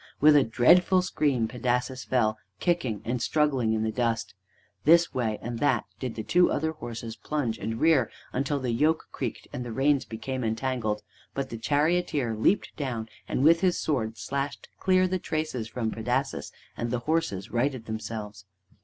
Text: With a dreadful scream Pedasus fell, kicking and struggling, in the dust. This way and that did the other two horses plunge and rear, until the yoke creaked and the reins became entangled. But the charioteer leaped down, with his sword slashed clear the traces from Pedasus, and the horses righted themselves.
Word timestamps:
With 0.19 0.35
a 0.35 0.43
dreadful 0.43 1.03
scream 1.03 1.47
Pedasus 1.47 2.03
fell, 2.05 2.39
kicking 2.59 3.03
and 3.05 3.21
struggling, 3.21 3.73
in 3.73 3.83
the 3.83 3.91
dust. 3.91 4.33
This 4.83 5.13
way 5.13 5.37
and 5.43 5.59
that 5.59 5.85
did 5.99 6.15
the 6.15 6.23
other 6.49 6.69
two 6.69 6.73
horses 6.79 7.15
plunge 7.15 7.59
and 7.59 7.79
rear, 7.79 8.09
until 8.33 8.59
the 8.59 8.71
yoke 8.71 9.09
creaked 9.11 9.47
and 9.53 9.63
the 9.63 9.71
reins 9.71 10.03
became 10.05 10.43
entangled. 10.43 11.03
But 11.35 11.51
the 11.51 11.57
charioteer 11.59 12.33
leaped 12.35 12.75
down, 12.75 13.09
with 13.29 13.61
his 13.61 13.77
sword 13.79 14.17
slashed 14.17 14.69
clear 14.79 15.07
the 15.07 15.19
traces 15.19 15.67
from 15.67 15.91
Pedasus, 15.91 16.51
and 16.75 16.89
the 16.89 17.01
horses 17.05 17.51
righted 17.51 17.85
themselves. 17.85 18.45